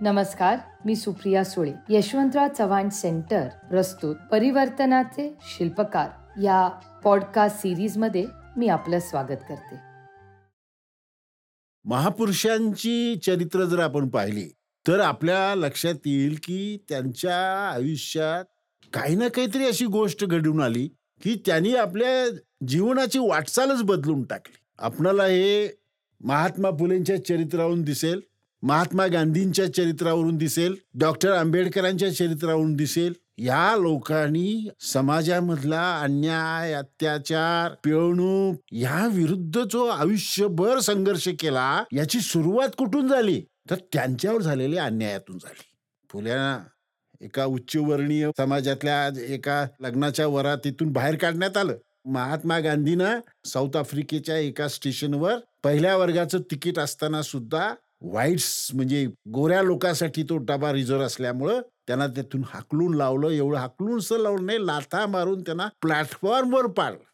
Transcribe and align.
नमस्कार 0.00 0.58
मी 0.84 0.96
सुप्रिया 0.96 1.44
सुळे 1.44 1.72
यशवंतराव 1.88 2.48
चव्हाण 2.58 2.88
सेंटर 2.88 3.48
प्रस्तुत 3.48 4.16
परिवर्तनाचे 4.32 5.36
शिल्पकार. 5.40 6.08
या 6.42 6.68
पॉडकास्ट 7.04 7.58
सिरीजमध्ये 7.58 8.26
मी 8.56 8.68
आपलं 8.68 8.98
स्वागत 8.98 9.40
करते. 9.48 9.76
महापुरुषांची 11.84 13.16
चरित्र 13.16 13.64
जर 13.64 13.78
आपण 13.78 14.08
पाहिली 14.08 14.48
तर 14.88 15.00
आपल्या 15.00 15.54
लक्षात 15.54 15.94
येईल 16.06 16.38
की 16.42 16.78
त्यांच्या 16.88 17.70
आयुष्यात 17.74 18.44
काही 18.92 19.16
ना 19.16 19.28
काहीतरी 19.28 19.66
अशी 19.66 19.86
गोष्ट 19.86 20.24
घडून 20.24 20.60
आली 20.60 20.88
की 21.22 21.42
त्यांनी 21.46 21.74
आपल्या 21.74 22.38
जीवनाची 22.68 23.18
वाटचालच 23.18 23.82
बदलून 23.82 24.22
टाकली. 24.22 24.56
आपणाला 24.78 25.24
हे 25.24 25.76
महात्मा 26.24 26.70
फुलेंच्या 26.70 27.24
चरित्रावरून 27.24 27.82
दिसेल 27.82 28.20
महात्मा 28.66 29.06
गांधींच्या 29.06 29.74
चरित्रावरून 29.74 30.36
दिसेल 30.36 30.74
डॉक्टर 30.94 31.32
आंबेडकरांच्या 31.32 32.14
चरित्रावरून 32.14 32.74
दिसेल 32.74 33.12
या 33.38 33.76
लोकांनी 33.76 34.68
समाजामधला 34.80 36.00
अन्याय 36.00 36.72
अत्याचार 36.72 37.74
पिळवणूक 37.84 38.56
या 38.72 39.06
विरुद्ध 39.12 39.62
जो 39.72 39.86
आयुष्यभर 39.86 40.78
संघर्ष 40.78 41.28
केला 41.28 41.84
याची 41.92 42.20
सुरुवात 42.20 42.68
कुठून 42.78 43.08
झाली? 43.08 43.40
तर 43.70 43.74
त्यांच्यावर 43.92 44.42
झालेल्या 44.42 44.84
अन्यायातून 44.84 45.38
झाली. 45.38 45.62
फुल्यांना 46.12 46.58
एका 47.20 47.44
उच्चवर्णीय 47.44 48.30
समाजातल्या 48.38 49.24
एका 49.28 49.66
लग्नाच्या 49.80 50.26
वरातीतून 50.26 50.92
बाहेर 50.92 51.16
काढण्यात 51.16 51.56
आलं. 51.56 51.76
महात्मा 52.04 52.58
गांधींना 52.58 53.18
साऊथ 53.44 53.76
आफ्रिकेच्या 53.76 54.36
एका 54.36 54.68
स्टेशनवर 54.68 55.38
पहिल्या 55.64 55.96
वर्गाचं 55.96 56.38
तिकीट 56.38 56.78
असताना 56.78 57.22
सुद्धा 57.22 57.74
व्हाईट्स 58.00 58.70
म्हणजे 58.74 59.06
गोऱ्या 59.28 59.62
लोकांसाठी 59.62 60.22
तो 60.22 60.36
डबा 60.36 60.72
रिझर्व 60.72 61.00
असल्यामुळं 61.00 61.60
त्यांना 61.86 62.06
त्यातून 62.06 62.42
हाकलून 62.46 62.94
लावलं. 62.94 63.28
एवढं 63.28 63.58
हाकलून 63.58 63.98
सर 63.98 64.16
लावलं 64.16 64.46
नाही 64.46 64.66
लाथा 64.66 65.06
मारून 65.06 65.42
त्यांना 65.42 65.68
प्लॅटफॉर्मवर 65.82 66.66
पाडलं. 66.66 67.04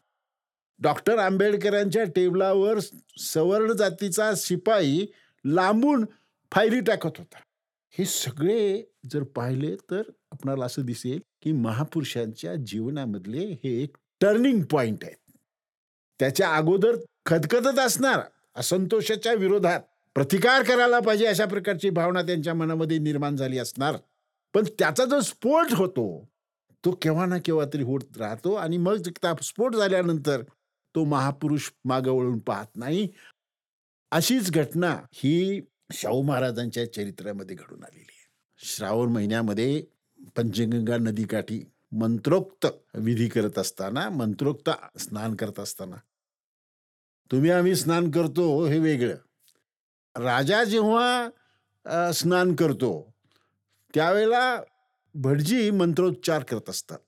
डॉक्टर 0.81 1.19
आंबेडकरांच्या 1.19 2.05
टेबलावर 2.05 2.79
सवर्ण 3.19 3.73
जातीचा 3.73 4.33
शिपाई 4.37 5.07
लांबून 5.45 6.05
फायली 6.53 6.81
टाकत 6.81 7.19
होता. 7.19 7.39
हे 7.91 8.05
सगळे 8.05 8.83
जर 9.13 9.23
पाहिले 9.23 9.77
तर 9.91 10.03
आपणाला 10.31 10.65
असं 10.65 10.83
दिसेल 10.83 11.21
की 11.43 11.53
महापुरुषांच्या 11.53 12.55
जीवनामधले 12.55 13.61
हे 13.65 13.83
एक 13.83 13.97
टर्निंग 14.21 14.63
पॉइंट 14.63 15.05
आहेत. 15.05 15.17
त्याच्या 16.21 16.55
अगोदर 16.57 16.97
खदखदत 17.27 17.79
असणार 17.79 18.21
असंतोषाच्या 18.57 19.33
विरोधात 19.33 19.81
प्रतिकार 20.15 20.63
करायला 20.63 21.01
पाहिजे 21.01 21.27
अशा 21.27 21.45
प्रकारची 21.47 21.91
भावना 21.91 22.23
त्यांच्या 22.23 22.55
मनामध्ये 22.55 22.99
निर्माण 22.99 23.37
झाली 23.37 23.59
असणार. 23.59 23.97
पण 24.55 24.65
त्याचा 24.79 25.05
जो 25.05 25.21
स्फोट 25.21 25.73
होतो 25.73 26.29
तो 26.85 26.91
केव्हा 27.03 27.27
ना 27.27 27.39
केव्हा 27.39 27.67
तरी 27.75 27.83
होत 27.83 28.19
राहतो 28.19 28.55
आणि 28.55 28.77
मग 28.77 29.03
स्फोट 29.43 29.77
झाल्यानंतर 29.77 30.43
तो 30.95 31.05
महापुरुष 31.05 31.71
मागं 31.85 32.11
वळून 32.11 32.39
पाहत 32.39 32.77
नाही. 32.77 33.09
अशीच 34.11 34.51
घटना 34.51 34.99
ही 35.13 35.61
शाहू 35.93 36.23
महाराजांच्या 36.23 36.93
चरित्रामध्ये 36.93 37.57
घडून 37.57 37.83
आलेली 37.85 38.07
आहे. 38.09 38.29
श्रावण 38.59 39.09
महिन्यामध्ये 39.09 39.85
पंचगंगा 40.37 40.97
नदीकाठी 40.97 41.63
मंत्रोक्त 41.93 42.67
विधी 42.95 43.29
करत 43.29 43.59
असताना 43.59 44.09
मंत्रोक्त 44.09 44.71
स्नान 44.99 45.35
करत 45.35 45.61
असताना. 45.61 45.97
तुम्ही 47.31 47.51
आम्ही 47.51 47.75
स्नान 47.75 48.11
करतो 48.11 48.65
हे 48.67 48.79
वेगळं. 48.79 49.15
राजा 50.17 50.63
जेव्हा 50.65 52.11
स्नान 52.15 52.55
करतो 52.55 52.93
त्यावेळेला 53.95 54.61
भटजी 55.15 55.71
मंत्रोच्चार 55.71 56.43
करत 56.51 56.71
असतात. 56.71 56.99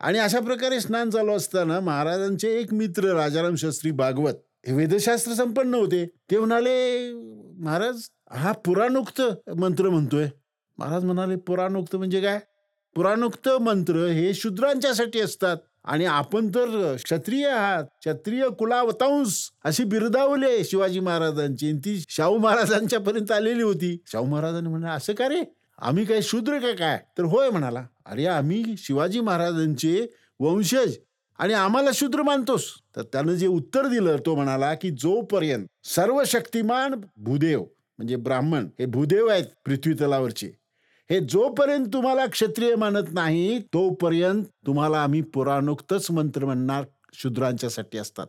आणि 0.00 0.18
अशा 0.18 0.40
प्रकारे 0.40 0.80
स्नान 0.80 1.10
चालू 1.10 1.32
असताना 1.32 1.78
महाराजांचे 1.80 2.50
एक 2.60 2.72
मित्र 2.74 3.14
राजाराम 3.16 3.54
शास्त्री 3.58 3.90
भागवत 3.90 4.34
हे 4.66 4.72
वेदशास्त्र 4.74 5.32
संपन्न 5.34 5.74
होते. 5.74 6.04
ते 6.30 6.38
म्हणाले 6.38 7.12
महाराज 7.64 8.08
हा 8.32 8.52
पुराणोक्त 8.64 9.20
मंत्र 9.58 9.88
म्हणतोय. 9.90 10.28
महाराज 10.78 11.04
म्हणाले 11.04 11.36
पुराणोक्त 11.46 11.96
म्हणजे 11.96 12.20
काय? 12.20 12.38
पुराणोक्त 12.96 13.48
मंत्र 13.60 14.06
हे 14.06 14.32
शूद्रांच्यासाठी 14.34 15.20
असतात. 15.20 15.56
आणि 15.88 16.04
आपण 16.04 16.48
तर 16.48 16.94
क्षत्रिय 17.04 17.46
आहात. 17.48 17.84
क्षत्रिय 18.00 18.48
कुलावतांश 18.58 19.38
अशी 19.64 19.84
बिरदावले 19.84 20.64
शिवाजी 20.64 21.00
महाराजांची. 21.00 21.72
ती 21.84 21.98
शाहू 22.08 22.38
महाराजांच्या 22.38 23.00
पर्यंत 23.00 23.32
आलेली 23.32 23.62
होती. 23.62 23.96
शाहू 24.06 24.26
महाराजांनी 24.26 24.70
म्हणा 24.70 24.92
असं 24.92 25.14
का 25.14 25.28
रे? 25.28 25.42
आम्ही 25.78 26.04
काय 26.04 26.22
शूद्र 26.22 26.58
का 26.58 26.72
काय? 26.72 26.98
तर 27.18 27.24
होय 27.24 27.50
म्हणाला 27.50 27.84
अरे 28.06 28.26
आम्ही 28.26 28.74
शिवाजी 28.78 29.20
महाराजांचे 29.20 30.06
वंशज 30.40 30.96
आणि 31.38 31.54
आम्हाला 31.54 31.90
शूद्र 31.94 32.22
मानतोस. 32.22 32.64
तर 32.96 33.02
त्यानं 33.02 33.34
जे 33.34 33.46
उत्तर 33.46 33.86
दिलं 33.86 34.16
तो 34.26 34.34
म्हणाला 34.34 34.74
की 34.74 34.90
जोपर्यंत 34.90 35.66
सर्व 35.84 36.22
शक्तिमान 36.26 37.00
भूदेव 37.16 37.64
म्हणजे 37.98 38.16
ब्राह्मण 38.16 38.66
हे 38.78 38.86
भूदेव 38.86 39.26
आहेत 39.26 39.44
पृथ्वी 39.66 39.92
तलावरचे 39.94 40.50
हे 41.10 41.20
जोपर्यंत 41.20 41.86
तुम्हाला 41.92 42.26
क्षत्रिय 42.26 42.74
मानत 42.74 43.12
नाही 43.12 43.58
तोपर्यंत 43.58 44.44
तुम्हाला 44.66 45.02
आम्ही 45.02 45.22
पुराणोक्तच 45.22 46.10
मंत्र 46.10 46.44
म्हणणार 46.44 46.84
शूद्रांच्यासाठी 47.12 47.98
असतात. 47.98 48.26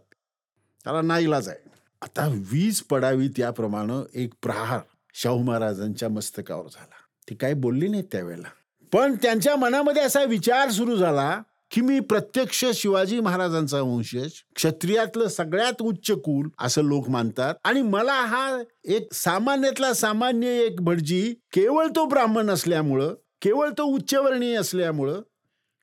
त्याला 0.83 1.01
नाईलाज 1.01 1.49
आहे. 1.49 1.69
आता 2.01 2.27
वीज 2.27 2.81
पडावी 2.81 3.27
त्याप्रमाणे 3.27 4.23
एक 4.23 4.33
प्रहार 4.41 4.79
शाहू 5.13 5.43
महाराजांच्या 5.43 6.09
मस्तकावर 6.09 6.65
झाला. 6.65 6.95
ते 7.29 7.35
काय 7.35 7.53
बोलली 7.53 7.87
नाही 7.87 8.03
त्यावेळेला. 8.11 8.47
पण 8.93 9.15
त्यांच्या 9.21 9.55
मनामध्ये 9.55 10.01
असा 10.01 10.23
विचार 10.23 10.69
सुरू 10.69 10.95
झाला 10.95 11.41
की 11.71 11.81
मी 11.81 11.99
प्रत्यक्ष 11.99 12.65
शिवाजी 12.73 13.19
महाराजांचा 13.19 13.81
वंशज 13.81 14.31
क्षत्रियातलं 14.55 15.27
सगळ्यात 15.27 15.81
उच्च 15.81 16.11
कुल 16.11 16.49
असं 16.59 16.81
लोक 16.81 17.09
मानतात. 17.09 17.55
आणि 17.63 17.81
मला 17.81 18.13
हा 18.13 18.61
एक 18.83 19.13
सामान्यातला 19.13 19.93
सामान्य 19.93 20.47
एक 20.63 20.81
भटजी 20.81 21.33
केवळ 21.53 21.87
तो 21.87 22.05
ब्राह्मण 22.05 22.49
असल्यामुळं 22.49 23.13
केवळ 23.41 23.69
तो 23.69 23.83
उच्चवर्णीय 23.83 24.55
असल्यामुळं 24.55 25.21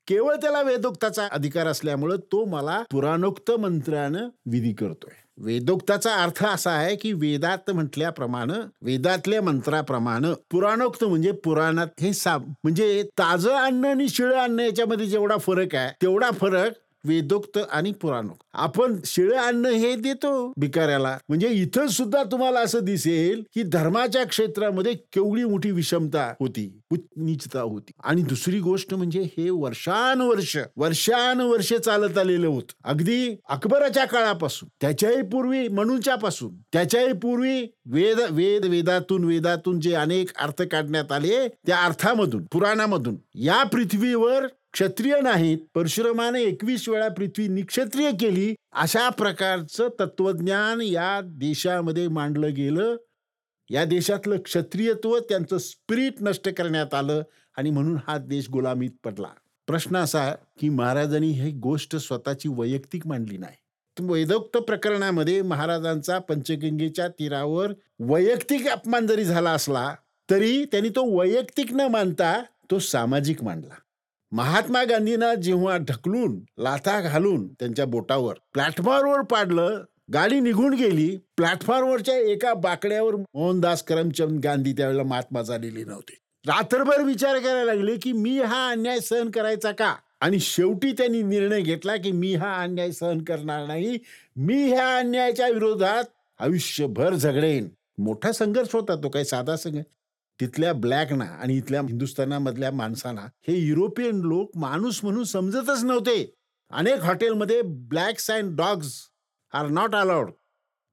केवळ 0.07 0.35
त्याला 0.35 0.61
वेदोक्ताचा 0.61 1.27
अधिकार 1.31 1.67
असल्यामुळं 1.67 2.15
तो 2.15 2.45
मला 2.45 2.83
पुराणोक्त 2.91 3.51
मंत्रानं 3.51 4.29
विधी 4.45 4.73
करतोय. 4.73 5.26
वेदोक्ताचा 5.37 6.13
अर्थ 6.15 6.43
असा 6.45 6.71
आहे 6.71 6.95
की 6.95 7.11
वेदात 7.13 7.69
म्हटल्याप्रमाणे 7.71 8.53
वेदातल्या 8.81 9.41
मंत्राप्रमाणे 9.41 10.33
पुराणोक्त 10.51 11.03
म्हणजे 11.03 11.31
पुराणात 11.31 12.01
हे 12.01 12.13
सा 12.13 12.37
म्हणजे 12.37 13.03
ताजं 13.19 13.55
अन्न 13.55 13.85
आणि 13.85 14.07
शिळं 14.09 14.37
अन्न 14.37 14.59
याच्यामध्ये 14.59 15.05
जेवढा 15.05 15.37
फरक 15.37 15.75
आहे 15.75 15.91
तेवढा 16.01 16.31
फरक 16.31 16.73
वेदोक्त 17.07 17.57
आणि 17.71 17.91
पुराणोक्त. 17.91 18.39
आपण 18.53 18.95
शिळं 19.05 19.37
अन्न 19.37 19.65
हे 19.65 19.95
देतो 19.95 20.31
भिकाऱ्याला. 20.57 21.17
म्हणजे 21.29 21.47
इथं 21.47 21.87
सुद्धा 21.87 22.23
तुम्हाला 22.23 22.59
असं 22.59 22.83
दिसेल 22.85 23.41
की 23.55 23.63
धर्माच्या 23.63 24.23
क्षेत्रामध्ये 24.25 24.93
केवढी 25.13 25.43
मोठी 25.43 25.71
विषमता 25.71 26.25
होती 26.39 26.67
नीचता 27.17 27.61
होती. 27.61 27.91
आणि 28.03 28.21
दुसरी 28.21 28.59
गोष्ट 28.59 28.93
म्हणजे 28.93 29.21
हे 29.37 29.49
वर्षानुवर्ष 29.49 30.57
वर्षानुवर्ष 30.77 31.73
चालत 31.73 32.17
आलेलं 32.17 32.47
होत. 32.47 32.71
अगदी 32.83 33.35
अकबराच्या 33.49 34.05
काळापासून 34.05 34.69
त्याच्याही 34.81 35.21
पूर्वी 35.31 35.67
मनुच्या 35.67 36.15
पासून 36.15 36.55
त्याच्याही 36.73 37.13
पूर्वी 37.13 37.61
वेद 37.85 38.19
वेद 38.31 38.65
वेदातून 38.65 39.23
वेदातून 39.23 39.79
जे 39.79 39.93
अनेक 39.95 40.31
अर्थ 40.39 40.61
काढण्यात 40.61 41.11
आले 41.11 41.47
त्या 41.47 41.77
अर्थामधून 41.77 42.45
पुराणामधून 42.51 43.15
या 43.35 43.63
पृथ्वीवर 43.63 44.47
क्षत्रिय 44.77 45.19
नाहीत 45.21 45.57
परशुरामाने 45.75 46.41
एकवीस 46.43 46.87
वेळा 46.89 47.07
पृथ्वी 47.09 47.47
निक्षत्रिय 47.47 48.11
केली 48.11 48.53
अशा 48.71 49.09
प्रकारचं 49.09 49.87
तत्वज्ञान 49.99 50.81
या 50.81 51.21
देशामध्ये 51.25 52.07
मांडलं 52.07 52.53
गेलं. 52.53 52.95
या 53.69 53.85
देशातलं 53.85 54.37
क्षत्रियत्व 54.37 55.17
त्यांचं 55.19 55.57
स्पिरिट 55.57 56.21
नष्ट 56.21 56.49
करण्यात 56.49 56.93
आलं 56.93 57.23
आणि 57.57 57.69
म्हणून 57.69 57.97
हा 58.07 58.17
देश 58.17 58.49
गुलामीत 58.49 58.89
पडला. 59.03 59.27
प्रश्न 59.67 59.97
असा 59.97 60.29
की 60.59 60.69
महाराजांनी 60.69 61.31
ही 61.31 61.51
गोष्ट 61.51 61.95
स्वतःची 61.95 62.49
वैयक्तिक 62.49 63.07
मांडली 63.07 63.37
नाही. 63.37 63.57
वैदोक्त 63.99 64.57
प्रकरणामध्ये 64.57 65.41
महाराजांचा 65.41 66.19
पंचगंगेच्या 66.19 67.07
तीरावर 67.07 67.73
वैयक्तिक 67.99 68.67
अपमान 68.67 69.07
जरी 69.07 69.23
झाला 69.23 69.51
असला 69.51 69.93
तरी 70.29 70.65
त्यांनी 70.65 70.89
तो 70.89 71.19
वैयक्तिक 71.19 71.73
न 71.73 71.87
मानता 71.91 72.41
तो 72.71 72.79
सामाजिक 72.79 73.43
मांडला. 73.43 73.75
महात्मा 74.31 74.83
गांधींना 74.83 75.33
जेव्हा 75.35 75.77
ढकलून 75.77 76.39
लाथा 76.59 76.99
घालून 77.01 77.47
त्यांच्या 77.47 77.85
बोटावर 77.85 78.35
प्लॅटफॉर्मवर 78.53 79.21
पाडलं 79.21 79.83
गाडी 80.13 80.39
निघून 80.39 80.73
गेली 80.73 81.17
प्लॅटफॉर्मवरच्या 81.37 82.15
एका 82.15 82.53
बाकड्यावर 82.53 83.15
मोहनदास 83.15 83.83
करमचंद 83.83 84.39
गांधी 84.43 84.73
त्यावेळेला 84.73 85.03
महात्मा 85.03 85.41
झालेली 85.41 85.83
नव्हते. 85.83 86.17
रात्रभर 86.47 87.01
विचार 87.01 87.39
करायला 87.39 87.63
लागले 87.63 87.95
की 87.95 88.11
मी 88.11 88.39
हा 88.41 88.69
अन्याय 88.69 88.99
सहन 88.99 89.29
करायचा 89.29 89.71
का? 89.71 89.95
आणि 90.21 90.39
शेवटी 90.39 90.91
त्यांनी 90.91 91.21
निर्णय 91.21 91.61
घेतला 91.61 91.95
की 91.95 92.11
मी 92.11 92.35
हा 92.35 92.61
अन्याय 92.61 92.91
सहन 92.91 93.23
करणार 93.23 93.65
नाही 93.67 93.97
मी 94.35 94.63
ह्या 94.63 94.97
अन्यायाच्या 94.97 95.47
विरोधात 95.47 96.03
आयुष्यभर 96.39 97.13
झगडेन. 97.13 97.67
मोठा 97.97 98.31
संघर्ष 98.31 98.69
होता 98.73 98.95
तो 98.95 99.09
काही 99.09 99.25
साधा 99.25 99.55
संघर्ष 99.55 99.85
तिथल्या 100.41 100.73
ब्लॅकना 100.73 101.25
आणि 101.25 101.57
इथल्या 101.57 101.81
हिंदुस्थानामधल्या 101.81 102.71
माणसांना 102.71 103.21
हे 103.21 103.57
युरोपियन 103.57 104.21
लोक 104.21 104.51
माणूस 104.55 104.99
म्हणून 105.03 105.23
समजतच 105.23 105.83
नव्हते. 105.83 106.33
अनेक 106.69 106.99
हॉटेलमध्ये 106.99 107.61
blacks 107.61 108.31
and 108.31 108.55
dogs 108.55 109.07
are 109.53 109.67
not 109.67 109.95
allowed. 109.95 110.31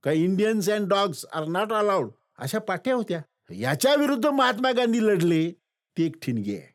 का 0.02 0.12
Indians 0.12 0.70
and 0.70 0.88
dogs 0.88 1.25
are 1.32 1.44
not 1.44 1.73
allowed. 1.73 2.11
अशा 2.38 2.58
पाट्या 2.58 2.94
होत्या. 2.94 3.23
याच्या 3.50 3.94
विरुद्ध 3.94 4.26
महात्मा 4.26 4.73
गांधी 4.73 5.02
लढले. 5.02 5.50
ती 5.99 6.05
एक 6.06 6.17
ठिणगी 6.23 6.56
आहे. 6.56 6.75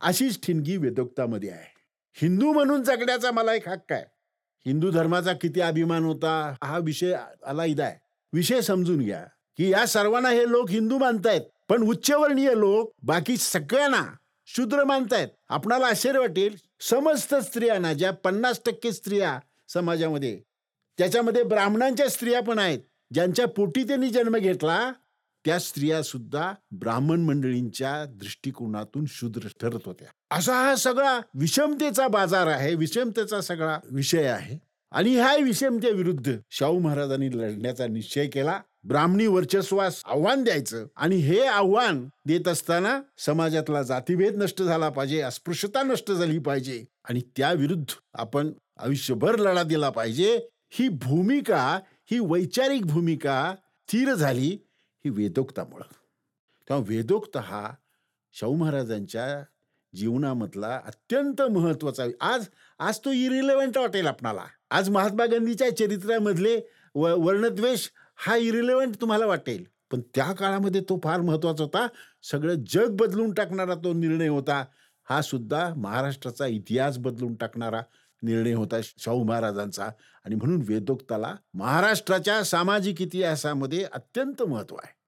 अशीच 0.00 0.46
ठिणगी 0.46 0.76
वेदोक्तामध्ये 0.76 1.50
आहे. 1.50 1.74
हिंदू 2.22 2.52
म्हणून 2.52 2.82
जगण्याचा 2.82 3.30
मला 3.30 3.54
एक 3.54 3.68
हक्क 3.68 3.92
आहे. 3.92 4.04
हिंदू 4.66 4.90
धर्माचा 4.90 5.32
किती 5.32 5.60
अभिमान 5.60 6.04
होता 6.04 6.54
हा 6.64 6.78
विषय 6.78 7.16
आला 7.46 7.64
इदा 7.64 7.84
आहे. 7.84 7.98
विषय 8.32 8.60
समजून 8.60 8.98
घ्या 8.98 9.24
की 9.56 9.72
या 9.72 9.86
सर्वांना 9.86 10.28
हे 10.28 10.50
लोक 10.50 10.70
हिंदू 10.70 10.98
मानतायत. 10.98 11.40
पण 11.70 11.82
उच्चवर्णीय 11.82 12.50
लोक 12.56 12.92
बाकी 13.02 13.36
सगळ्यांना 13.36 14.16
शूद्र 14.46 14.84
मानतायत. 14.84 15.28
आपणाला 15.48 15.86
आश्चर्य 15.86 16.18
वाटेल 16.18 16.56
समस्त 16.80 17.34
स्त्रियांना 17.34 17.92
ज्या 17.92 18.12
पन्नास 18.12 18.60
टक्के 18.66 18.92
स्त्रिया 18.92 19.40
समाजामध्ये 19.68 20.40
त्याच्यामध्ये 20.98 21.42
ब्राह्मणांच्या 21.42 22.08
स्त्रिया 22.08 22.40
पण 22.42 22.58
आहेत. 22.58 22.78
ज्यांच्या 23.12 23.46
पोटी 23.48 23.84
त्यांनी 23.84 24.10
जन्म 24.10 24.36
घेतला 24.36 24.92
त्या 25.44 25.58
स्त्रिया 25.58 26.02
सुद्धा 26.02 26.52
ब्राह्मण 26.70 27.20
मंडळींच्या 27.20 28.04
दृष्टिकोनातून 28.04 29.04
शूद्र 29.08 29.48
ठरत 29.60 29.80
होत्या. 29.86 30.36
असा 30.36 30.54
हा 30.54 30.76
सगळा 30.76 31.20
विषमतेचा 31.34 32.08
बाजार 32.08 32.46
आहे. 32.46 32.74
विषमतेचा 32.74 33.40
सगळा 33.40 33.78
विषय 33.90 34.26
आहे. 34.26 34.69
आणि 34.90 35.14
ह्या 35.14 35.36
विषमतेविरुद्ध 35.36 36.36
शाहू 36.50 36.78
महाराजांनी 36.78 37.28
लढण्याचा 37.28 37.86
निश्चय 37.86 38.26
केला. 38.26 38.60
ब्राह्मणी 38.84 39.26
वर्चस्वास 39.26 40.02
आव्हान 40.04 40.44
द्यायचं 40.44 40.86
आणि 40.96 41.16
हे 41.16 41.44
आव्हान 41.46 42.08
देत 42.24 42.48
असताना 42.48 43.00
समाजातला 43.18 43.82
जातीभेद 43.82 44.36
नष्ट 44.36 44.62
झाला 44.62 44.88
पाहिजे 44.88 45.20
अस्पृश्यता 45.20 45.82
नष्ट 45.82 46.12
झाली 46.12 46.38
पाहिजे 46.38 46.84
आणि 47.04 47.20
त्या 47.36 47.52
विरुद्ध 47.52 47.92
आपण 48.14 48.52
आयुष्यभर 48.78 49.36
लढा 49.36 49.62
दिला 49.62 49.90
पाहिजे. 49.90 50.48
ही 50.72 50.88
भूमिका 50.88 51.80
ही 52.10 52.18
वैचारिक 52.18 52.86
भूमिका 52.86 53.54
स्थिर 53.88 54.14
झाली 54.14 54.48
ही 55.04 55.10
वेदोक्तामुळं. 55.10 55.92
तेव्हा 56.68 56.84
वेदोक्त 56.88 57.36
हा 57.36 57.70
शाहू 58.32 58.54
महाराजांच्या 58.54 59.44
जीवनामधला 59.94 60.80
अत्यंत 60.86 61.42
महत्त्वाचा 61.42 62.04
आज 62.20 62.46
आज 62.78 62.98
तो 62.98 63.12
इरिलेव्हंट 63.12 63.78
वाटेल 63.78 64.06
आपणाला. 64.06 64.44
आज 64.70 64.90
महात्मा 64.90 65.26
गांधीच्या 65.26 65.76
चरित्रामधले 65.76 66.60
व 66.94 67.24
वर्णद्वेष 67.24 67.88
हा 68.16 68.36
इरिलेव्हंट 68.36 68.94
तुम्हाला 69.00 69.26
वाटेल. 69.26 69.64
पण 69.90 70.00
त्या 70.14 70.32
काळामध्ये 70.32 70.80
तो 70.80 71.00
फार 71.04 71.20
महत्त्वाचा 71.20 71.64
होता. 71.64 71.86
सगळं 72.22 72.54
जग 72.68 72.88
बदलून 72.90 73.34
टाकणारा 73.34 73.74
तो 73.74 73.92
निर्णय 73.92 74.28
होता. 74.28 74.64
हा 75.10 75.22
सुद्धा 75.22 75.74
महाराष्ट्राचा 75.76 76.46
इतिहास 76.46 76.98
बदलून 76.98 77.34
टाकणारा 77.34 77.82
निर्णय 78.22 78.52
होता 78.52 78.80
शाहू 78.82 79.24
महाराजांचा. 79.24 79.84
आणि 80.24 80.34
म्हणून 80.34 80.62
वेदोक्ताला 80.68 81.34
महाराष्ट्राच्या 81.54 82.42
सामाजिक 82.44 83.02
इतिहासामध्ये 83.02 83.84
अत्यंत 83.84 84.42
महत्त्व 84.42 84.76
आहे. 84.76 84.99